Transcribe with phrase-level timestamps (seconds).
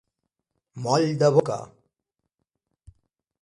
[0.85, 1.59] Moll de boca.